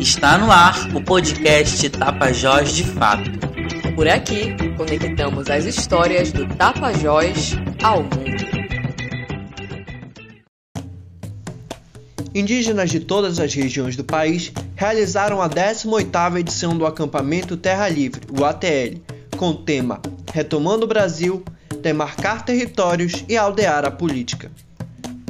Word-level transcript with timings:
Está 0.00 0.38
no 0.38 0.50
ar 0.50 0.94
o 0.94 1.02
podcast 1.02 1.88
Tapajós 1.90 2.72
de 2.74 2.84
Fato. 2.84 3.30
Por 3.94 4.08
aqui, 4.08 4.54
conectamos 4.76 5.50
as 5.50 5.64
histórias 5.64 6.32
do 6.32 6.46
Tapajós 6.54 7.54
ao 7.82 8.02
mundo. 8.02 8.48
Indígenas 12.34 12.90
de 12.90 13.00
todas 13.00 13.40
as 13.40 13.52
regiões 13.52 13.96
do 13.96 14.04
país 14.04 14.52
realizaram 14.76 15.42
a 15.42 15.48
18ª 15.48 16.38
edição 16.38 16.78
do 16.78 16.86
acampamento 16.86 17.56
Terra 17.56 17.88
Livre, 17.88 18.22
o 18.30 18.44
ATL, 18.44 19.00
com 19.36 19.50
o 19.50 19.54
tema 19.54 20.00
Retomando 20.32 20.84
o 20.84 20.88
Brasil, 20.88 21.42
demarcar 21.82 22.44
territórios 22.44 23.24
e 23.28 23.36
aldear 23.36 23.84
a 23.84 23.90
política. 23.90 24.50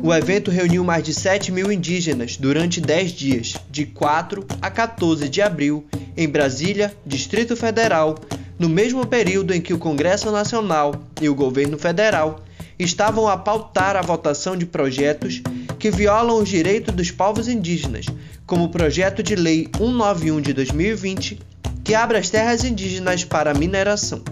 O 0.01 0.15
evento 0.15 0.51
reuniu 0.51 0.85
mais 0.85 1.03
de 1.03 1.13
7 1.13 1.51
mil 1.51 1.73
indígenas 1.73 2.37
durante 2.37 2.81
10 2.81 3.13
dias, 3.13 3.57
de 3.69 3.85
4 3.85 4.47
a 4.63 4.71
14 4.71 5.29
de 5.29 5.43
abril, 5.43 5.85
em 6.17 6.29
Brasília, 6.29 6.95
Distrito 7.05 7.57
Federal, 7.57 8.15
no 8.59 8.69
mesmo 8.69 9.05
período 9.05 9.53
em 9.53 9.61
que 9.61 9.75
o 9.75 9.79
Congresso 9.79 10.31
Nacional 10.31 10.95
e 11.21 11.29
o 11.29 11.35
governo 11.35 11.77
federal 11.77 12.45
estavam 12.79 13.27
a 13.27 13.37
pautar 13.37 13.97
a 13.97 14.03
votação 14.03 14.57
de 14.57 14.65
projetos 14.65 15.43
que 15.81 15.91
violam 15.91 16.39
os 16.39 16.49
direitos 16.49 16.95
dos 16.95 17.11
povos 17.11 17.49
indígenas, 17.49 18.07
como 18.47 18.65
o 18.65 18.71
projeto 18.71 19.21
de 19.21 19.35
lei 19.35 19.69
191 19.77 20.41
de 20.41 20.53
2020, 20.53 21.41
que 21.83 21.95
abre 21.95 22.19
as 22.19 22.31
terras 22.31 22.65
indígenas 22.65 23.25
para 23.25 23.53
mineração. 23.53 24.23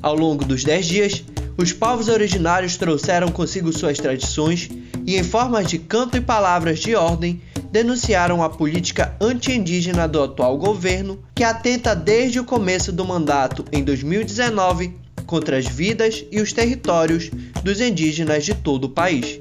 Ao 0.00 0.14
longo 0.14 0.44
dos 0.44 0.62
10 0.62 0.86
dias, 0.86 1.24
os 1.56 1.72
povos 1.72 2.08
originários 2.08 2.76
trouxeram 2.76 3.28
consigo 3.28 3.72
suas 3.72 3.98
tradições 3.98 4.68
e, 5.06 5.16
em 5.16 5.22
formas 5.22 5.68
de 5.68 5.78
canto 5.78 6.16
e 6.16 6.20
palavras 6.20 6.78
de 6.78 6.94
ordem, 6.94 7.40
denunciaram 7.70 8.42
a 8.42 8.48
política 8.48 9.16
anti-indígena 9.20 10.06
do 10.06 10.22
atual 10.22 10.56
governo, 10.56 11.18
que 11.34 11.42
atenta 11.42 11.94
desde 11.94 12.38
o 12.38 12.44
começo 12.44 12.92
do 12.92 13.04
mandato 13.04 13.64
em 13.72 13.82
2019 13.82 14.94
contra 15.26 15.58
as 15.58 15.66
vidas 15.66 16.24
e 16.30 16.40
os 16.40 16.52
territórios 16.52 17.30
dos 17.62 17.80
indígenas 17.80 18.44
de 18.44 18.54
todo 18.54 18.84
o 18.84 18.90
país. 18.90 19.40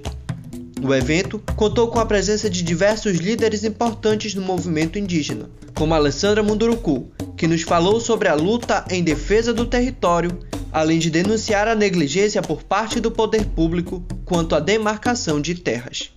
O 0.84 0.94
evento 0.94 1.42
contou 1.56 1.88
com 1.88 2.00
a 2.00 2.06
presença 2.06 2.50
de 2.50 2.62
diversos 2.62 3.18
líderes 3.18 3.64
importantes 3.64 4.34
do 4.34 4.42
movimento 4.42 5.00
indígena, 5.00 5.50
como 5.74 5.94
Alessandra 5.94 6.44
Munduruku, 6.44 7.08
que 7.38 7.48
nos 7.48 7.62
falou 7.62 8.02
sobre 8.02 8.28
a 8.28 8.34
luta 8.34 8.84
em 8.90 9.02
defesa 9.02 9.54
do 9.54 9.66
território 9.66 10.38
além 10.74 10.98
de 10.98 11.12
denunciar 11.12 11.68
a 11.68 11.76
negligência 11.76 12.42
por 12.42 12.64
parte 12.64 13.00
do 13.00 13.12
poder 13.12 13.46
público 13.46 14.04
quanto 14.26 14.56
à 14.56 14.60
demarcação 14.60 15.40
de 15.40 15.54
terras. 15.54 16.12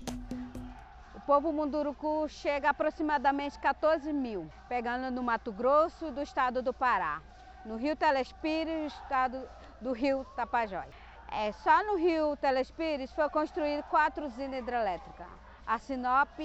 O 1.15 1.21
povo 1.21 1.53
munduruku 1.53 2.27
chega 2.29 2.69
a 2.69 2.71
aproximadamente 2.71 3.59
14 3.59 4.11
mil, 4.15 4.51
pegando 4.67 5.11
no 5.11 5.23
Mato 5.23 5.53
Grosso 5.53 6.11
do 6.11 6.23
estado 6.23 6.63
do 6.63 6.73
Pará, 6.73 7.21
no 7.67 7.77
Rio 7.77 7.95
Telespires, 7.95 8.81
no 8.81 8.87
estado 8.87 9.43
do 9.79 9.93
Rio 9.93 10.25
Tapajós. 10.35 10.89
É, 11.31 11.53
só 11.53 11.85
no 11.85 11.99
Rio 11.99 12.35
Telespires 12.37 13.13
foi 13.13 13.29
construído 13.29 13.83
quatro 13.91 14.25
usinas 14.25 14.61
hidrelétricas, 14.61 15.27
a 15.67 15.77
Sinop, 15.79 16.39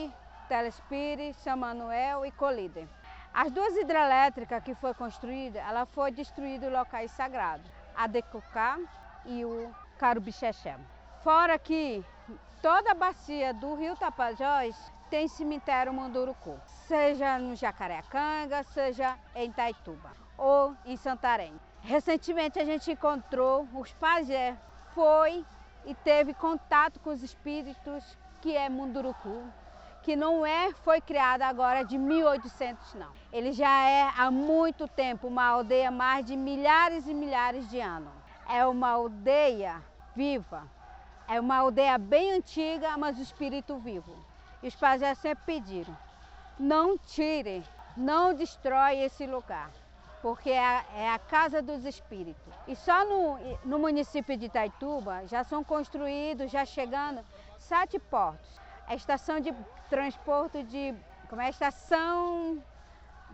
Telespires, 0.50 1.38
São 1.38 1.56
Manuel 1.56 2.26
e 2.26 2.32
Colíder. 2.32 2.88
As 3.34 3.50
duas 3.50 3.78
hidrelétricas 3.78 4.62
que 4.62 4.76
foi 4.76 4.94
construída, 4.94 5.60
ela 5.60 5.86
foi 5.86 6.12
destruída 6.12 6.66
em 6.66 6.72
locais 6.72 7.10
sagrados 7.12 7.81
a 8.02 8.08
Decocá 8.08 8.80
e 9.28 9.46
o 9.46 9.70
Carubixexé. 10.00 10.76
Fora 11.24 11.60
que 11.60 12.04
toda 12.60 12.92
a 12.92 12.96
bacia 12.96 13.54
do 13.54 13.76
rio 13.76 13.96
Tapajós 13.96 14.76
tem 15.12 15.28
cemitério 15.28 15.94
Munduruku, 15.94 16.60
seja 16.88 17.38
no 17.38 17.56
Jacareacanga, 17.56 18.64
seja 18.64 19.16
em 19.36 19.52
Taituba 19.52 20.10
ou 20.36 20.76
em 20.84 20.98
Santarém. 20.98 21.54
Recentemente 21.82 22.58
a 22.58 22.66
gente 22.66 22.92
encontrou 22.92 23.68
os 23.72 23.94
pajé, 23.94 24.58
foi 24.96 25.46
e 25.86 25.94
teve 25.94 26.34
contato 26.34 27.00
com 27.02 27.12
os 27.12 27.22
espíritos 27.22 28.18
que 28.42 28.58
é 28.58 28.68
Munduruku, 28.68 29.44
que 30.04 30.16
não 30.16 30.46
é 30.46 30.72
foi 30.84 31.00
criada 31.00 31.46
agora 31.46 31.84
de 31.84 31.98
1800 31.98 32.96
não. 32.96 33.12
Ele 33.32 33.52
já 33.52 33.70
é 33.88 34.12
há 34.18 34.32
muito 34.32 34.88
tempo 34.88 35.28
uma 35.28 35.46
aldeia 35.46 35.92
mais 35.92 36.26
de 36.26 36.36
milhares 36.36 37.08
e 37.08 37.14
milhares 37.14 37.70
de 37.70 37.80
anos. 37.80 38.12
É 38.48 38.66
uma 38.66 38.90
aldeia 38.90 39.82
viva. 40.16 40.68
É 41.28 41.40
uma 41.40 41.58
aldeia 41.58 41.98
bem 41.98 42.34
antiga, 42.34 42.98
mas 42.98 43.18
o 43.18 43.22
espírito 43.22 43.78
vivo. 43.78 44.14
E 44.62 44.68
os 44.68 44.76
pajés 44.76 45.18
sempre 45.20 45.44
pediram: 45.46 45.96
não 46.60 46.98
tire, 46.98 47.64
não 47.96 48.34
destrói 48.34 48.98
esse 48.98 49.26
lugar, 49.26 49.70
porque 50.22 50.50
é 50.50 50.66
a, 50.66 50.86
é 50.96 51.10
a 51.10 51.20
casa 51.20 51.62
dos 51.62 51.86
espíritos. 51.86 52.54
E 52.68 52.76
só 52.76 53.06
no, 53.06 53.38
no 53.64 53.80
município 53.80 54.36
de 54.36 54.48
Itaituba 54.48 55.26
já 55.28 55.44
são 55.44 55.64
construídos, 55.64 56.52
já 56.52 56.66
chegando, 56.66 57.24
sete 57.60 57.98
portos 57.98 58.62
a 58.92 58.96
estação 58.96 59.40
de 59.40 59.54
transporte 59.90 60.64
de. 60.64 60.94
Como 61.30 61.42
é 61.42 61.46
a 61.46 61.50
estação 61.50 62.62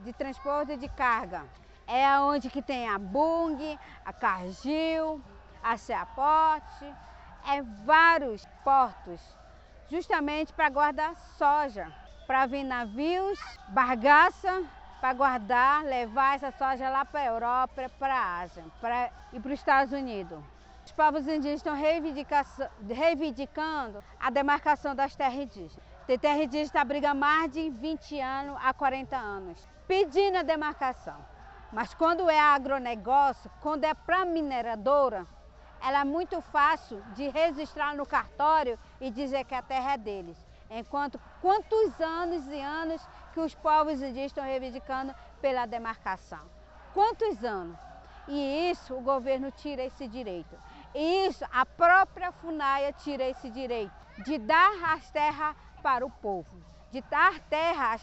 de 0.04 0.14
transporte 0.14 0.78
de 0.78 0.88
carga. 0.88 1.46
É 1.88 2.20
onde 2.20 2.48
que 2.48 2.62
tem 2.62 2.88
a 2.88 3.00
Bung, 3.00 3.80
a 4.06 4.14
Cargill, 4.14 5.20
a 5.64 5.76
Seaporte, 5.76 6.86
é 7.48 7.64
vários 7.86 8.46
portos, 8.64 9.20
justamente 9.90 10.54
para 10.54 10.70
guardar 10.70 11.16
soja, 11.38 11.92
para 12.28 12.46
vir 12.46 12.64
navios, 12.64 13.40
bargaça, 13.70 14.64
para 15.00 15.14
guardar, 15.14 15.84
levar 15.86 16.36
essa 16.36 16.52
soja 16.52 16.90
lá 16.90 17.04
para 17.04 17.22
a 17.22 17.26
Europa, 17.26 17.90
para 17.98 18.14
a 18.14 18.40
Ásia 18.42 18.64
pra, 18.80 19.10
e 19.34 19.40
para 19.40 19.54
os 19.54 19.60
Estados 19.60 19.94
Unidos. 19.94 20.57
Os 20.88 20.94
povos 20.94 21.28
indígenas 21.28 21.60
estão 21.60 21.76
reivindicando 22.88 24.02
a 24.18 24.30
demarcação 24.30 24.96
das 24.96 25.14
terras 25.18 25.36
indígenas. 25.36 25.84
Tem 26.08 26.18
terra 26.18 26.42
indígena 26.42 26.64
está 26.64 26.86
briga 26.86 27.14
mais 27.14 27.52
de 27.52 27.70
20 27.70 28.22
anos 28.22 28.58
a 28.64 28.74
40 28.74 29.18
anos, 29.18 29.68
pedindo 29.86 30.38
a 30.38 30.44
demarcação. 30.44 31.18
Mas 31.74 31.94
quando 31.94 32.30
é 32.30 32.40
agronegócio, 32.40 33.52
quando 33.60 33.84
é 33.84 33.94
para 33.94 34.24
mineradora, 34.24 35.28
ela 35.82 36.00
é 36.00 36.06
muito 36.06 36.40
fácil 36.40 37.04
de 37.14 37.28
registrar 37.28 37.94
no 37.94 38.06
cartório 38.06 38.80
e 39.02 39.12
dizer 39.12 39.44
que 39.44 39.56
a 39.56 39.62
terra 39.62 39.96
é 39.96 39.98
deles. 39.98 40.38
Enquanto 40.72 41.20
quantos 41.42 42.00
anos 42.00 42.48
e 42.48 42.62
anos 42.62 43.06
que 43.34 43.42
os 43.42 43.54
povos 43.54 43.96
indígenas 43.96 44.32
estão 44.32 44.46
reivindicando 44.46 45.14
pela 45.42 45.66
demarcação? 45.66 46.46
Quantos 46.94 47.44
anos? 47.44 47.78
E 48.30 48.70
isso 48.70 48.94
o 48.94 49.02
governo 49.02 49.52
tira 49.52 49.84
esse 49.84 50.08
direito. 50.08 50.58
Isso, 51.00 51.46
a 51.52 51.64
própria 51.64 52.32
FUNAIA 52.32 52.92
tira 52.92 53.24
esse 53.24 53.52
direito 53.52 53.94
de 54.18 54.40
dar 54.40 54.72
as 54.96 55.08
terras 55.12 55.56
para 55.84 56.04
o 56.04 56.10
povo, 56.10 56.50
de 56.92 57.02
dar 57.02 57.40
terras 57.42 58.02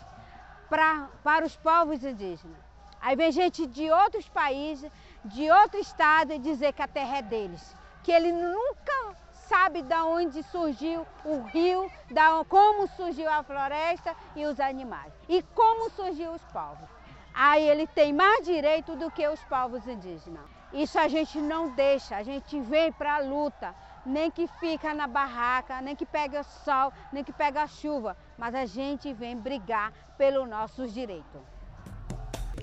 pra, 0.69 1.09
para 1.25 1.45
os 1.45 1.57
povos 1.57 2.05
indígenas. 2.05 2.57
Aí 3.01 3.17
vem 3.17 3.33
gente 3.33 3.67
de 3.67 3.91
outros 3.91 4.29
países, 4.29 4.93
de 5.25 5.51
outro 5.51 5.81
estado, 5.81 6.39
dizer 6.39 6.73
que 6.73 6.83
a 6.83 6.87
terra 6.87 7.19
é 7.19 7.23
deles, 7.23 7.77
que 8.05 8.13
ele 8.13 8.31
nunca 8.31 9.17
sabe 9.49 9.83
de 9.83 9.95
onde 9.97 10.45
surgiu 10.45 11.05
o 11.25 11.43
rio, 11.49 11.91
da, 12.13 12.45
como 12.49 12.87
surgiu 12.87 13.29
a 13.29 13.43
floresta 13.43 14.15
e 14.37 14.47
os 14.47 14.61
animais, 14.61 15.13
e 15.29 15.43
como 15.43 15.91
surgiu 15.91 16.31
os 16.31 16.43
povos. 16.45 16.89
Aí 17.35 17.69
ele 17.69 17.89
tem 17.89 18.13
mais 18.13 18.45
direito 18.45 18.95
do 18.95 19.11
que 19.11 19.27
os 19.27 19.41
povos 19.45 19.85
indígenas. 19.89 20.64
Isso 20.75 20.99
a 20.99 21.07
gente 21.07 21.39
não 21.39 21.71
deixa, 21.71 22.17
a 22.17 22.25
gente 22.25 22.61
vem 22.61 22.91
para 22.91 23.17
a 23.17 23.21
luta, 23.21 23.73
nem 24.05 24.29
que 24.29 24.49
fica 24.59 24.93
na 24.93 25.07
barraca, 25.07 25.81
nem 25.81 25.95
que 25.95 26.05
pega 26.05 26.43
sol, 26.43 26.93
nem 27.13 27.23
que 27.23 27.33
pega 27.33 27.65
chuva, 27.69 28.17
mas 28.37 28.57
a 28.57 28.67
gente 28.67 29.13
vem 29.13 29.37
brigar 29.37 29.93
pelos 30.19 30.49
nossos 30.49 30.93
direitos. 30.93 31.41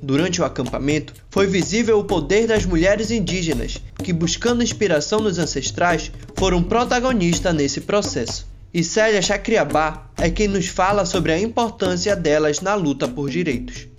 Durante 0.03 0.41
o 0.41 0.45
acampamento, 0.45 1.13
foi 1.29 1.47
visível 1.47 1.99
o 1.99 2.03
poder 2.03 2.47
das 2.47 2.65
mulheres 2.65 3.11
indígenas, 3.11 3.77
que, 4.03 4.11
buscando 4.11 4.61
inspiração 4.61 5.21
nos 5.21 5.39
ancestrais, 5.39 6.11
foram 6.35 6.61
protagonistas 6.61 7.55
nesse 7.55 7.79
processo. 7.79 8.45
E 8.73 8.83
Célia 8.83 9.21
Chacriabá 9.21 10.09
é 10.17 10.29
quem 10.29 10.49
nos 10.49 10.67
fala 10.67 11.05
sobre 11.05 11.31
a 11.31 11.39
importância 11.39 12.13
delas 12.15 12.59
na 12.59 12.73
luta 12.73 13.07
por 13.07 13.29
direitos 13.29 13.90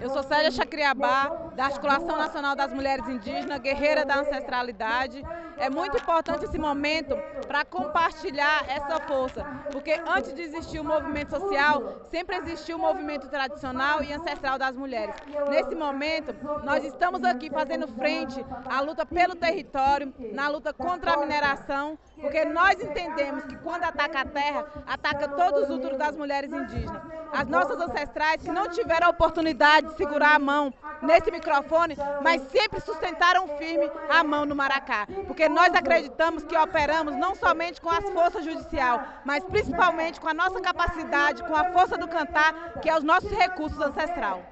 Eu 0.00 0.10
sou 0.10 0.22
Célia 0.22 0.50
Chacriabá, 0.50 1.47
da 1.58 1.64
Articulação 1.64 2.16
Nacional 2.16 2.54
das 2.54 2.72
Mulheres 2.72 3.08
Indígenas, 3.08 3.58
guerreira 3.58 4.04
da 4.04 4.20
ancestralidade. 4.20 5.24
É 5.56 5.68
muito 5.68 5.96
importante 5.96 6.44
esse 6.44 6.56
momento 6.56 7.16
para 7.48 7.64
compartilhar 7.64 8.64
essa 8.68 9.00
força, 9.00 9.44
porque 9.72 10.00
antes 10.06 10.32
de 10.32 10.42
existir 10.42 10.78
o 10.78 10.84
movimento 10.84 11.30
social, 11.30 12.06
sempre 12.12 12.36
existiu 12.36 12.76
o 12.76 12.80
movimento 12.80 13.26
tradicional 13.26 14.04
e 14.04 14.12
ancestral 14.12 14.56
das 14.56 14.76
mulheres. 14.76 15.16
Nesse 15.50 15.74
momento, 15.74 16.32
nós 16.62 16.84
estamos 16.84 17.24
aqui 17.24 17.50
fazendo 17.50 17.88
frente 17.88 18.38
à 18.70 18.80
luta 18.80 19.04
pelo 19.04 19.34
território, 19.34 20.14
na 20.32 20.48
luta 20.48 20.72
contra 20.72 21.14
a 21.14 21.16
mineração, 21.16 21.98
porque 22.20 22.44
nós 22.44 22.80
entendemos 22.80 23.44
que 23.46 23.56
quando 23.56 23.82
ataca 23.82 24.20
a 24.20 24.24
terra, 24.24 24.64
ataca 24.86 25.26
todos 25.26 25.64
os 25.64 25.70
úteros 25.70 25.98
das 25.98 26.16
mulheres 26.16 26.52
indígenas. 26.52 27.02
As 27.32 27.48
nossas 27.48 27.80
ancestrais 27.80 28.40
que 28.40 28.52
não 28.52 28.68
tiveram 28.68 29.08
a 29.08 29.10
oportunidade 29.10 29.88
de 29.88 29.96
segurar 29.96 30.36
a 30.36 30.38
mão 30.38 30.72
nesse 31.02 31.30
microfone, 31.30 31.96
mas 32.22 32.42
sempre 32.50 32.80
sustentaram 32.80 33.48
firme 33.58 33.90
a 34.08 34.22
mão 34.24 34.44
no 34.44 34.54
maracá, 34.54 35.06
porque 35.26 35.48
nós 35.48 35.74
acreditamos 35.74 36.42
que 36.42 36.56
operamos 36.56 37.16
não 37.16 37.34
somente 37.34 37.80
com 37.80 37.90
as 37.90 38.08
forças 38.10 38.44
judicial, 38.44 39.02
mas 39.24 39.44
principalmente 39.44 40.20
com 40.20 40.28
a 40.28 40.34
nossa 40.34 40.60
capacidade, 40.60 41.42
com 41.42 41.54
a 41.54 41.72
força 41.72 41.96
do 41.96 42.08
cantar, 42.08 42.80
que 42.80 42.88
é 42.88 42.96
os 42.96 43.04
nossos 43.04 43.30
recursos 43.30 43.80
ancestral. 43.80 44.42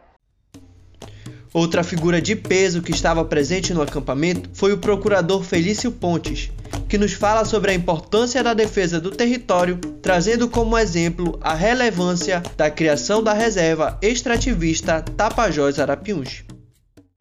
Outra 1.52 1.82
figura 1.82 2.20
de 2.20 2.36
peso 2.36 2.82
que 2.82 2.90
estava 2.90 3.24
presente 3.24 3.72
no 3.72 3.80
acampamento 3.80 4.50
foi 4.52 4.72
o 4.72 4.78
procurador 4.78 5.42
Felício 5.42 5.90
Pontes, 5.90 6.50
que 6.88 6.98
nos 6.98 7.12
fala 7.12 7.44
sobre 7.44 7.70
a 7.70 7.74
importância 7.74 8.42
da 8.42 8.54
defesa 8.54 9.00
do 9.00 9.10
território, 9.10 9.78
trazendo 10.00 10.48
como 10.48 10.78
exemplo 10.78 11.38
a 11.42 11.54
relevância 11.54 12.42
da 12.56 12.70
criação 12.70 13.22
da 13.22 13.32
reserva 13.32 13.98
extrativista 14.00 15.02
Tapajós 15.02 15.78
Arapiuns. 15.78 16.44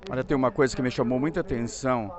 Olha, 0.10 0.24
tem 0.24 0.38
uma 0.38 0.52
coisa 0.52 0.76
que 0.76 0.82
me 0.82 0.92
chamou 0.92 1.20
muita 1.20 1.40
atenção 1.40 2.12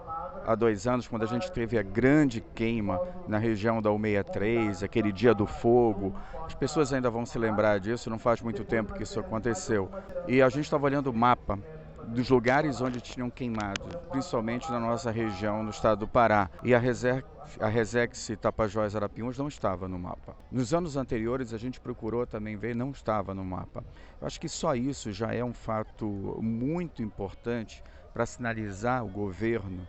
há 0.47 0.55
dois 0.55 0.87
anos, 0.87 1.09
quando 1.09 1.23
a 1.23 1.27
gente 1.27 1.51
teve 1.51 1.79
a 1.79 1.83
grande 1.83 2.41
queima 2.55 3.01
na 3.29 3.39
região 3.39 3.83
da 3.83 3.91
163, 3.91 4.83
aquele 4.83 5.13
dia 5.13 5.35
do 5.35 5.47
fogo. 5.47 6.15
As 6.47 6.55
pessoas 6.55 6.93
ainda 6.93 7.11
vão 7.11 7.27
se 7.27 7.39
lembrar 7.39 7.79
disso, 7.79 8.09
não 8.09 8.19
faz 8.19 8.41
muito 8.41 8.65
tempo 8.65 8.95
que 8.95 9.03
isso 9.03 9.19
aconteceu. 9.19 9.91
E 10.29 10.41
a 10.41 10.49
gente 10.49 10.65
estava 10.65 10.87
olhando 10.87 11.11
o 11.11 11.15
mapa 11.15 11.59
dos 12.07 12.31
lugares 12.31 12.81
onde 12.81 13.01
tinham 13.01 13.29
queimado, 13.31 13.99
principalmente 14.11 14.71
na 14.71 14.81
nossa 14.81 15.11
região, 15.11 15.63
no 15.63 15.71
estado 15.71 16.01
do 16.01 16.09
Pará. 16.09 16.51
E 16.63 16.75
a 16.75 16.79
reserva 16.79 17.37
a 17.61 17.69
Resex 17.69 18.33
Tapajós 18.41 18.97
Arapiuns 18.97 19.39
não 19.39 19.49
estava 19.49 19.87
no 19.87 19.99
mapa. 19.99 20.37
Nos 20.51 20.75
anos 20.75 20.97
anteriores 20.97 21.55
a 21.55 21.59
gente 21.59 21.81
procurou 21.81 22.27
também 22.27 22.57
ver, 22.57 22.75
não 22.75 22.91
estava 22.91 23.33
no 23.33 23.45
mapa. 23.45 23.85
Eu 24.21 24.27
acho 24.27 24.41
que 24.41 24.49
só 24.49 24.75
isso 24.75 25.13
já 25.13 25.33
é 25.33 25.45
um 25.45 25.53
fato 25.53 26.07
muito 26.43 27.03
importante 27.03 27.83
para 28.13 28.27
sinalizar 28.27 29.05
o 29.05 29.09
governo 29.09 29.87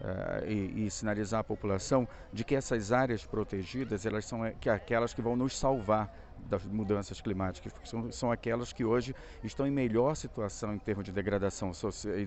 uh, 0.00 0.46
e, 0.46 0.86
e, 0.86 0.90
sinalizar 0.90 1.40
a 1.40 1.44
população 1.44 2.06
de 2.32 2.44
que 2.44 2.54
essas 2.54 2.92
áreas 2.92 3.24
protegidas 3.24 4.06
elas 4.06 4.24
são 4.24 4.42
aquelas 4.44 5.12
que 5.12 5.22
vão 5.22 5.34
nos 5.34 5.58
salvar 5.58 6.14
das 6.50 6.64
mudanças 6.64 7.20
climáticas, 7.20 7.72
porque 7.72 7.88
são, 7.88 8.10
são 8.10 8.32
aquelas 8.32 8.72
que 8.72 8.84
hoje 8.84 9.14
estão 9.42 9.66
em 9.66 9.70
melhor 9.70 10.14
situação 10.16 10.74
em 10.74 10.78
termos 10.78 11.04
de 11.04 11.12
degradação, 11.12 11.70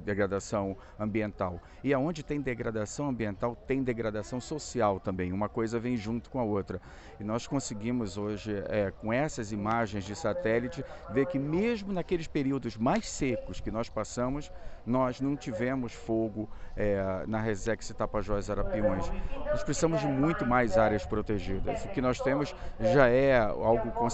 degradação 0.04 0.76
ambiental. 0.98 1.62
E 1.84 1.94
aonde 1.94 2.24
tem 2.24 2.42
degradação 2.42 3.10
ambiental, 3.10 3.56
tem 3.56 3.84
degradação 3.84 4.40
social 4.40 5.00
também. 5.00 5.32
Uma 5.34 5.50
coisa 5.50 5.80
vem 5.80 5.98
junto 5.98 6.30
com 6.30 6.40
a 6.40 6.44
outra. 6.44 6.82
E 7.20 7.24
nós 7.24 7.46
conseguimos 7.46 8.18
hoje, 8.18 8.64
é, 8.68 8.92
com 8.92 9.12
essas 9.12 9.52
imagens 9.52 10.06
de 10.06 10.16
satélite, 10.16 10.84
ver 11.12 11.28
que 11.28 11.38
mesmo 11.38 11.92
naqueles 11.92 12.28
períodos 12.28 12.78
mais 12.78 13.08
secos 13.08 13.60
que 13.60 13.70
nós 13.70 13.90
passamos, 13.90 14.52
nós 14.86 15.22
não 15.22 15.36
tivemos 15.36 15.94
fogo 15.94 16.50
é, 16.76 17.24
na 17.28 17.40
Resex 17.40 17.90
Tapajós 17.98 18.50
Arapiões. 18.50 19.10
Nós 19.46 19.64
precisamos 19.64 20.02
de 20.02 20.08
muito 20.08 20.46
mais 20.46 20.78
áreas 20.78 21.06
protegidas. 21.06 21.86
O 21.86 21.90
que 21.90 22.02
nós 22.02 22.20
temos 22.20 22.56
já 22.80 23.08
é 23.08 23.38
algo 23.38 23.92
considerável, 23.92 24.13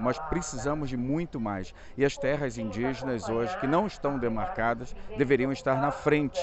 mas 0.00 0.18
precisamos 0.18 0.88
de 0.88 0.96
muito 0.96 1.40
mais. 1.40 1.74
E 1.96 2.04
as 2.04 2.16
terras 2.16 2.58
indígenas 2.58 3.28
hoje, 3.28 3.56
que 3.58 3.66
não 3.66 3.86
estão 3.86 4.18
demarcadas, 4.18 4.94
deveriam 5.16 5.52
estar 5.52 5.80
na 5.80 5.90
frente 5.90 6.38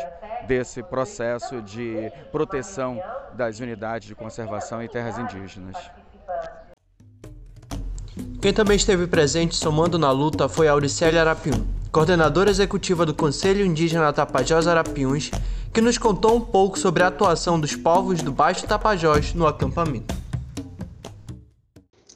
desse 0.48 0.82
processo 0.84 1.62
de 1.62 2.12
proteção 2.32 3.02
das 3.34 3.60
unidades 3.60 4.08
de 4.08 4.16
conservação 4.16 4.82
em 4.82 4.88
terras 4.88 5.18
indígenas. 5.18 5.78
Quem 8.42 8.54
também 8.54 8.78
esteve 8.78 9.06
presente 9.06 9.56
somando 9.56 10.00
na 10.00 10.12
luta 10.12 10.48
foi 10.48 10.68
Auricélia 10.68 11.22
Arapiun, 11.22 11.66
coordenadora 11.92 12.50
executiva 12.50 13.06
do 13.06 13.14
Conselho 13.14 13.66
Indígena 13.66 14.14
Tapajós 14.14 14.66
Arapiuns, 14.66 15.30
que 15.74 15.82
nos 15.82 15.98
contou 15.98 16.36
um 16.36 16.42
pouco 16.42 16.80
sobre 16.80 17.04
a 17.04 17.08
atuação 17.08 17.60
dos 17.60 17.76
povos 17.76 18.22
do 18.22 18.32
Baixo 18.32 18.66
Tapajós 18.66 19.34
no 19.34 19.46
acampamento. 19.46 20.19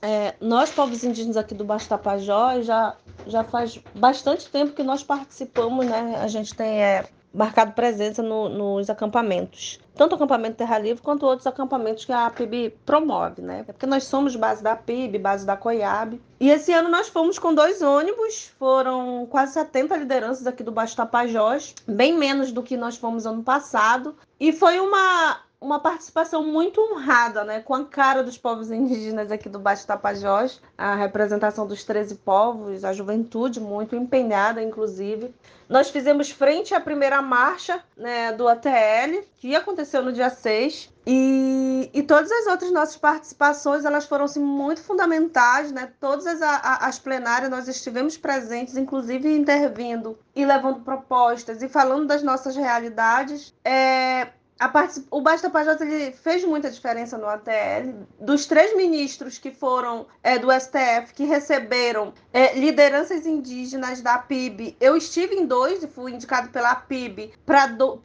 É, 0.06 0.36
nós, 0.42 0.70
povos 0.70 1.02
indígenas 1.06 1.38
aqui 1.38 1.56
do 1.56 1.64
Baixo 1.64 1.88
Tapajós, 1.88 2.66
já, 2.66 2.94
já 3.26 3.42
faz 3.42 3.80
bastante 3.96 4.50
tempo 4.50 4.74
que 4.74 4.84
nós 4.84 5.02
participamos, 5.02 5.86
né? 5.86 6.20
A 6.22 6.28
gente 6.28 6.54
tem 6.54 6.84
é, 6.84 7.06
marcado 7.34 7.72
presença 7.72 8.22
no, 8.22 8.50
nos 8.50 8.90
acampamentos. 8.90 9.80
Tanto 9.96 10.12
o 10.12 10.16
acampamento 10.16 10.58
Terra 10.58 10.78
Livre 10.78 11.02
quanto 11.02 11.26
outros 11.26 11.48
acampamentos 11.48 12.04
que 12.04 12.12
a 12.12 12.30
PIB 12.30 12.76
promove, 12.86 13.42
né? 13.42 13.64
É 13.66 13.72
porque 13.72 13.86
nós 13.86 14.04
somos 14.04 14.36
base 14.36 14.62
da 14.62 14.76
PIB, 14.76 15.20
base 15.20 15.46
da 15.46 15.56
COIAB. 15.56 16.20
E 16.38 16.50
esse 16.50 16.74
ano 16.74 16.90
nós 16.90 17.08
fomos 17.08 17.40
com 17.40 17.54
dois 17.54 17.82
ônibus, 17.82 18.52
foram 18.60 19.26
quase 19.32 19.54
70 19.54 19.96
lideranças 19.96 20.46
aqui 20.46 20.64
do 20.64 20.72
Baixo 20.74 20.98
Tapajós, 20.98 21.76
bem 21.88 22.12
menos 22.18 22.52
do 22.52 22.62
que 22.62 22.76
nós 22.76 22.98
fomos 22.98 23.26
ano 23.26 23.42
passado. 23.42 24.18
E 24.38 24.52
foi 24.52 24.82
uma, 24.82 25.40
uma 25.64 25.80
participação 25.80 26.44
muito 26.44 26.82
honrada, 26.82 27.44
né, 27.46 27.62
com 27.62 27.74
a 27.74 27.86
cara 27.86 28.22
dos 28.22 28.38
povos 28.38 28.70
indígenas 28.70 29.32
aqui 29.32 29.48
do 29.48 29.60
Baixo 29.60 29.88
Tapajós, 29.88 30.62
a 30.78 30.94
representação 30.94 31.66
dos 31.66 31.84
13 31.86 32.16
povos, 32.16 32.84
a 32.84 32.92
juventude 32.92 33.62
muito 33.62 33.96
empenhada, 33.96 34.62
inclusive. 34.62 35.34
Nós 35.70 35.90
fizemos 35.90 36.30
frente 36.30 36.76
à 36.76 36.82
primeira 36.82 37.22
marcha 37.22 37.82
né, 37.96 38.34
do 38.34 38.48
ATL, 38.48 39.24
que 39.38 39.56
aconteceu 39.56 40.04
no 40.04 40.12
dia 40.12 40.30
6, 40.30 40.92
e, 41.06 41.90
e 41.94 42.04
todas 42.04 42.32
as 42.32 42.48
outras 42.48 42.72
nossas 42.72 42.98
participações, 42.98 43.86
elas 43.86 44.06
foram 44.06 44.26
assim, 44.26 44.42
muito 44.42 44.82
fundamentais, 44.82 45.72
né? 45.72 45.92
Todas 46.00 46.26
as, 46.26 46.42
as 46.42 47.00
plenárias 47.00 47.50
nós 47.50 47.68
estivemos 47.68 48.16
presentes, 48.18 48.78
inclusive 48.78 49.36
intervindo 49.36 50.18
e 50.34 50.46
levando 50.46 50.82
propostas 50.82 51.62
e 51.62 51.68
falando 51.68 52.08
das 52.08 52.24
nossas 52.24 52.56
realidades. 52.56 53.54
É, 53.66 54.30
Particip... 54.70 55.08
O 55.12 55.22
Basta 55.22 55.50
Tapajós 55.50 55.80
ele 55.82 56.12
fez 56.12 56.44
muita 56.46 56.70
diferença 56.70 57.18
no 57.18 57.28
ATL. 57.28 58.06
Dos 58.20 58.46
três 58.46 58.76
ministros 58.76 59.38
que 59.38 59.52
foram 59.52 60.06
é, 60.22 60.38
do 60.38 60.52
STF, 60.52 61.14
que 61.14 61.26
receberam 61.26 62.14
é, 62.32 62.58
lideranças 62.58 63.26
indígenas 63.26 64.02
da 64.02 64.18
PIB, 64.18 64.78
eu 64.80 64.96
estive 64.96 65.36
em 65.36 65.46
dois 65.46 65.84
e 65.84 65.88
fui 65.88 66.14
indicado 66.14 66.50
pela 66.50 66.76
PIB 66.76 67.34
para 67.46 67.68
do... 67.68 68.00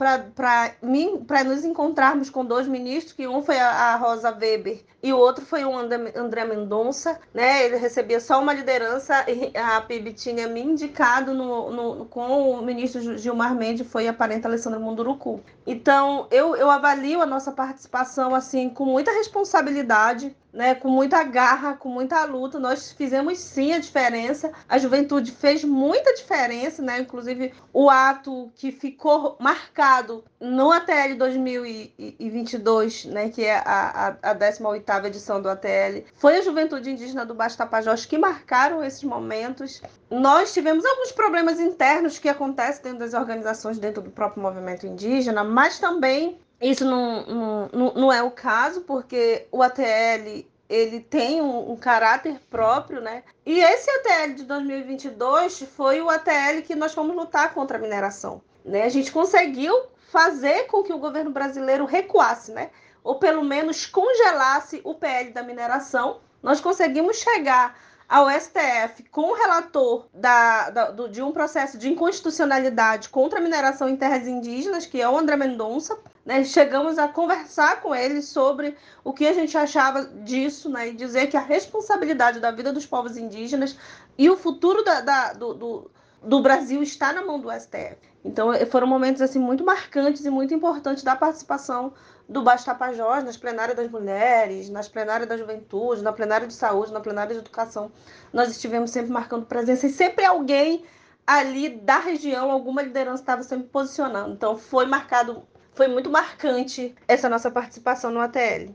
nos 1.46 1.64
encontrarmos 1.64 2.30
com 2.30 2.44
dois 2.44 2.66
ministros, 2.66 3.12
que 3.12 3.28
um 3.28 3.42
foi 3.42 3.58
a 3.58 3.96
Rosa 3.96 4.30
Weber 4.30 4.82
e 5.02 5.12
o 5.12 5.16
outro 5.16 5.44
foi 5.44 5.64
o 5.64 5.76
André 5.76 6.44
Mendonça. 6.44 7.20
Né? 7.32 7.64
Ele 7.64 7.76
recebia 7.76 8.18
só 8.20 8.40
uma 8.40 8.52
liderança 8.52 9.24
e 9.30 9.56
a 9.56 9.80
PIB 9.80 10.12
tinha 10.12 10.48
me 10.48 10.60
indicado 10.60 11.32
no, 11.32 11.70
no, 11.70 12.04
com 12.06 12.50
o 12.50 12.62
ministro 12.62 13.16
Gilmar 13.16 13.54
Mendes, 13.54 13.86
foi 13.86 14.08
a 14.08 14.12
parente 14.12 14.46
Alessandra 14.46 14.80
Munduruku. 14.80 15.40
Então, 15.66 16.26
eu, 16.30 16.47
eu 16.56 16.70
avalio 16.70 17.20
a 17.20 17.26
nossa 17.26 17.52
participação 17.52 18.34
assim 18.34 18.68
com 18.68 18.84
muita 18.84 19.10
responsabilidade, 19.12 20.34
né, 20.52 20.74
com 20.74 20.88
muita 20.88 21.22
garra, 21.24 21.74
com 21.74 21.88
muita 21.88 22.24
luta. 22.24 22.58
Nós 22.58 22.92
fizemos 22.92 23.38
sim 23.38 23.72
a 23.72 23.78
diferença. 23.78 24.50
A 24.68 24.78
juventude 24.78 25.30
fez 25.30 25.62
muita 25.62 26.14
diferença, 26.14 26.82
né? 26.82 27.00
Inclusive 27.00 27.52
o 27.72 27.90
ato 27.90 28.50
que 28.54 28.72
ficou 28.72 29.36
marcado 29.38 30.24
no 30.40 30.72
ATL 30.72 31.16
2022, 31.16 33.04
né, 33.06 33.28
que 33.28 33.44
é 33.44 33.56
a, 33.58 34.16
a, 34.22 34.30
a 34.30 34.34
18ª 34.34 35.06
edição 35.06 35.42
do 35.42 35.48
ATL, 35.48 36.04
foi 36.14 36.38
a 36.38 36.42
juventude 36.42 36.90
indígena 36.90 37.26
do 37.26 37.34
Baixo 37.34 37.58
Tapajós 37.58 38.04
que 38.04 38.16
marcaram 38.16 38.82
esses 38.84 39.04
momentos. 39.04 39.82
Nós 40.10 40.54
tivemos 40.54 40.84
alguns 40.84 41.12
problemas 41.12 41.60
internos 41.60 42.18
que 42.18 42.28
acontecem 42.28 42.82
dentro 42.82 43.00
das 43.00 43.14
organizações, 43.14 43.78
dentro 43.78 44.02
do 44.02 44.10
próprio 44.10 44.42
movimento 44.42 44.86
indígena, 44.86 45.44
mas 45.44 45.78
também 45.78 46.38
isso 46.60 46.84
não, 46.84 47.68
não, 47.72 47.94
não 47.94 48.12
é 48.12 48.22
o 48.22 48.30
caso, 48.30 48.80
porque 48.82 49.46
o 49.52 49.62
ATL 49.62 50.44
ele 50.68 51.00
tem 51.00 51.40
um, 51.40 51.72
um, 51.72 51.76
caráter 51.76 52.38
próprio, 52.50 53.00
né? 53.00 53.22
E 53.44 53.60
esse 53.60 53.90
ATL 53.90 54.34
de 54.34 54.44
2022 54.44 55.60
foi 55.74 56.00
o 56.00 56.10
ATL 56.10 56.62
que 56.66 56.74
nós 56.74 56.92
fomos 56.92 57.16
lutar 57.16 57.54
contra 57.54 57.78
a 57.78 57.80
mineração, 57.80 58.42
né? 58.64 58.82
A 58.82 58.88
gente 58.88 59.10
conseguiu 59.10 59.74
fazer 60.10 60.66
com 60.66 60.82
que 60.82 60.92
o 60.92 60.98
governo 60.98 61.30
brasileiro 61.30 61.84
recuasse, 61.84 62.52
né? 62.52 62.70
Ou 63.02 63.18
pelo 63.18 63.42
menos 63.42 63.86
congelasse 63.86 64.80
o 64.84 64.94
PL 64.94 65.30
da 65.30 65.42
mineração. 65.42 66.20
Nós 66.42 66.60
conseguimos 66.60 67.18
chegar 67.18 67.78
ao 68.08 68.30
STF 68.30 69.04
com 69.10 69.32
o 69.32 69.34
relator 69.34 70.06
da, 70.14 70.70
da, 70.70 70.90
do, 70.90 71.08
de 71.08 71.20
um 71.20 71.30
processo 71.30 71.76
de 71.76 71.90
inconstitucionalidade 71.90 73.10
contra 73.10 73.38
a 73.38 73.42
mineração 73.42 73.86
em 73.86 73.96
terras 73.96 74.26
indígenas, 74.26 74.86
que 74.86 75.00
é 75.00 75.08
o 75.08 75.18
André 75.18 75.36
Mendonça. 75.36 75.98
Né? 76.24 76.42
Chegamos 76.42 76.98
a 76.98 77.06
conversar 77.06 77.82
com 77.82 77.94
ele 77.94 78.22
sobre 78.22 78.74
o 79.04 79.12
que 79.12 79.26
a 79.26 79.34
gente 79.34 79.58
achava 79.58 80.04
disso 80.04 80.70
né? 80.70 80.88
e 80.88 80.94
dizer 80.94 81.26
que 81.26 81.36
a 81.36 81.40
responsabilidade 81.40 82.40
da 82.40 82.50
vida 82.50 82.72
dos 82.72 82.86
povos 82.86 83.18
indígenas 83.18 83.76
e 84.16 84.30
o 84.30 84.36
futuro 84.36 84.82
da, 84.82 85.34
do, 85.34 85.52
do, 85.52 85.90
do 86.22 86.40
Brasil 86.40 86.82
está 86.82 87.12
na 87.12 87.22
mão 87.22 87.38
do 87.38 87.52
STF. 87.52 88.07
Então 88.24 88.50
foram 88.66 88.86
momentos 88.86 89.22
assim 89.22 89.38
muito 89.38 89.64
marcantes 89.64 90.24
e 90.24 90.30
muito 90.30 90.52
importantes 90.52 91.02
da 91.02 91.14
participação 91.14 91.92
do 92.28 92.42
Baixo 92.42 92.66
Tapajós, 92.66 93.24
nas 93.24 93.36
plenárias 93.36 93.76
das 93.76 93.90
mulheres, 93.90 94.68
nas 94.68 94.88
plenárias 94.88 95.28
da 95.28 95.36
juventude, 95.36 96.02
na 96.02 96.12
plenária 96.12 96.46
de 96.46 96.52
saúde, 96.52 96.92
na 96.92 97.00
plenária 97.00 97.32
de 97.32 97.40
educação. 97.40 97.90
Nós 98.32 98.50
estivemos 98.50 98.90
sempre 98.90 99.10
marcando 99.10 99.46
presença 99.46 99.86
e 99.86 99.90
sempre 99.90 100.24
alguém 100.24 100.84
ali 101.26 101.70
da 101.70 101.98
região, 101.98 102.50
alguma 102.50 102.82
liderança 102.82 103.22
estava 103.22 103.42
sempre 103.42 103.68
posicionando. 103.68 104.34
Então 104.34 104.56
foi 104.58 104.84
marcado, 104.84 105.42
foi 105.72 105.88
muito 105.88 106.10
marcante 106.10 106.94
essa 107.06 107.28
nossa 107.28 107.50
participação 107.50 108.10
no 108.10 108.20
ATL. 108.20 108.74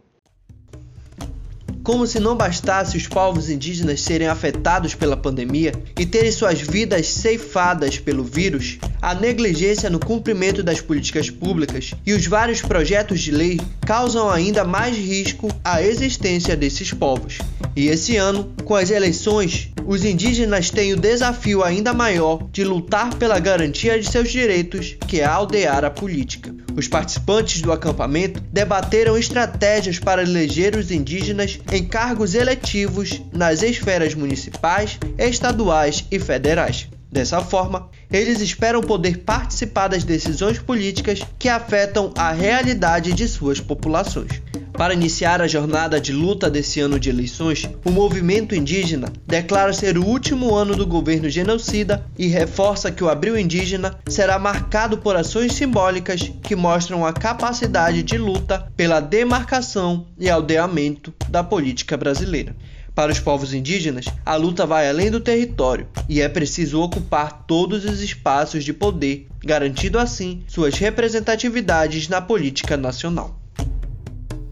Como 1.84 2.08
se 2.08 2.18
não 2.18 2.38
bastasse 2.38 2.96
os 2.96 3.08
povos 3.08 3.50
indígenas 3.50 4.00
serem 4.00 4.30
afetados 4.30 4.96
pela 4.96 5.18
pandemia 5.18 5.74
e 6.00 6.06
terem 6.06 6.32
suas 6.32 6.62
vidas 6.62 7.08
ceifadas 7.08 8.00
pelo 8.00 8.24
vírus, 8.24 8.78
a 9.02 9.14
negligência 9.14 9.90
no 9.90 10.00
cumprimento 10.00 10.64
das 10.64 10.80
políticas 10.80 11.30
públicas 11.30 11.94
e 12.06 12.14
os 12.14 12.26
vários 12.26 12.62
projetos 12.62 13.20
de 13.20 13.32
lei 13.32 13.60
causam 13.86 14.30
ainda 14.30 14.64
mais 14.64 14.96
risco 14.96 15.50
à 15.62 15.84
existência 15.84 16.56
desses 16.56 16.94
povos. 16.94 17.40
E 17.76 17.88
esse 17.88 18.16
ano, 18.16 18.54
com 18.64 18.76
as 18.76 18.90
eleições, 18.90 19.70
os 19.86 20.06
indígenas 20.06 20.70
têm 20.70 20.94
o 20.94 20.98
desafio 20.98 21.62
ainda 21.62 21.94
maior 21.94 22.48
de 22.50 22.64
lutar 22.64 23.14
pela 23.16 23.40
garantia 23.40 24.00
de 24.00 24.10
seus 24.10 24.32
direitos, 24.32 24.96
que 25.06 25.20
é 25.20 25.26
aldear 25.26 25.84
a 25.84 25.90
política. 25.90 26.53
Os 26.76 26.88
participantes 26.88 27.62
do 27.62 27.72
acampamento 27.72 28.42
debateram 28.52 29.18
estratégias 29.18 30.00
para 30.00 30.24
eleger 30.24 30.76
os 30.76 30.92
indígenas 30.92 31.60
em 31.72 31.86
cargos 31.86 32.34
eletivos 32.34 33.22
nas 33.32 33.62
esferas 33.62 34.16
municipais, 34.16 34.98
estaduais 35.18 36.06
e 36.10 36.20
federais. 36.20 36.88
Dessa 37.12 37.42
forma, 37.42 37.90
eles 38.12 38.42
esperam 38.42 38.82
poder 38.82 39.20
participar 39.20 39.88
das 39.88 40.04
decisões 40.04 40.58
políticas 40.58 41.22
que 41.38 41.48
afetam 41.48 42.12
a 42.18 42.32
realidade 42.32 43.14
de 43.14 43.28
suas 43.28 43.60
populações. 43.60 44.42
Para 44.74 44.96
iniciar 44.96 45.40
a 45.40 45.48
jornada 45.48 46.02
de 46.02 46.12
luta 46.12 46.50
desse 46.50 46.80
ano 46.80 47.00
de 47.00 47.10
eleições, 47.10 47.70
o 47.86 47.92
movimento 47.92 48.56
indígena 48.56 49.14
declara 49.26 49.72
ser 49.72 50.00
o 50.00 50.06
último 50.06 50.56
ano 50.56 50.76
do 50.76 50.86
governo 50.86 51.30
genocida 51.30 52.04
e 52.18 52.28
reforça 52.28 52.92
que 52.92 53.04
o 53.04 53.10
Abril 53.10 53.38
Indígena 53.38 53.96
será 54.08 54.40
marcado 54.40 54.98
por 54.98 55.16
ações 55.16 55.54
simbólicas 55.54 56.32
que 56.42 56.56
mostram 56.56 57.06
a 57.06 57.14
capacidade 57.14 58.02
de 58.02 58.18
luta 58.18 58.68
pela 58.76 59.00
demarcação 59.00 60.08
e 60.20 60.28
aldeamento 60.28 61.14
da 61.30 61.44
política 61.44 61.96
brasileira. 61.96 62.56
Para 62.96 63.12
os 63.12 63.20
povos 63.20 63.54
indígenas, 63.54 64.06
a 64.26 64.36
luta 64.36 64.66
vai 64.66 64.90
além 64.90 65.10
do 65.10 65.20
território 65.20 65.88
e 66.10 66.20
é 66.20 66.28
preciso 66.28 66.82
ocupar 66.82 67.46
todos 67.48 67.86
os 67.86 68.02
espaços 68.02 68.64
de 68.64 68.74
poder, 68.74 69.28
garantindo 69.44 70.00
assim 70.00 70.44
suas 70.48 70.76
representatividades 70.76 72.08
na 72.08 72.22
política 72.22 72.76
nacional. 72.76 73.43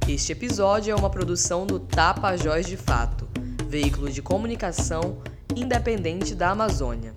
Este 0.07 0.31
episódio 0.31 0.91
é 0.91 0.95
uma 0.95 1.09
produção 1.09 1.65
do 1.65 1.79
Tapajós 1.79 2.65
de 2.65 2.75
Fato, 2.75 3.27
veículo 3.67 4.09
de 4.09 4.21
comunicação 4.21 5.19
independente 5.55 6.33
da 6.35 6.49
Amazônia. 6.49 7.13